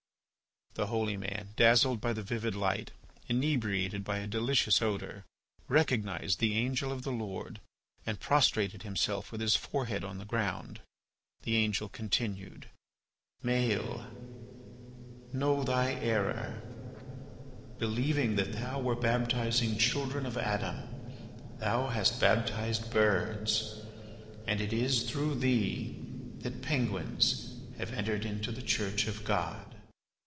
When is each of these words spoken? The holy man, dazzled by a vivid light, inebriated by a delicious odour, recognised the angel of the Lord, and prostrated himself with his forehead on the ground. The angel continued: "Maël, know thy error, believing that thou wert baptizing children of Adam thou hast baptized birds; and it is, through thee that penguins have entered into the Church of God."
The 0.75 0.87
holy 0.87 1.17
man, 1.17 1.49
dazzled 1.57 1.99
by 1.99 2.11
a 2.11 2.13
vivid 2.13 2.55
light, 2.55 2.91
inebriated 3.27 4.05
by 4.05 4.19
a 4.19 4.25
delicious 4.25 4.81
odour, 4.81 5.25
recognised 5.67 6.39
the 6.39 6.55
angel 6.57 6.93
of 6.93 7.01
the 7.03 7.11
Lord, 7.11 7.59
and 8.05 8.21
prostrated 8.21 8.83
himself 8.83 9.33
with 9.33 9.41
his 9.41 9.57
forehead 9.57 10.05
on 10.05 10.17
the 10.17 10.23
ground. 10.23 10.79
The 11.43 11.57
angel 11.57 11.89
continued: 11.89 12.67
"Maël, 13.43 14.05
know 15.33 15.65
thy 15.65 15.91
error, 15.95 16.61
believing 17.77 18.37
that 18.37 18.53
thou 18.53 18.79
wert 18.79 19.01
baptizing 19.01 19.77
children 19.77 20.25
of 20.25 20.37
Adam 20.37 20.87
thou 21.59 21.89
hast 21.89 22.21
baptized 22.21 22.91
birds; 22.93 23.81
and 24.47 24.61
it 24.61 24.71
is, 24.71 25.09
through 25.11 25.35
thee 25.35 25.99
that 26.39 26.61
penguins 26.61 27.57
have 27.77 27.91
entered 27.91 28.23
into 28.23 28.53
the 28.53 28.61
Church 28.61 29.07
of 29.07 29.25
God." 29.25 29.67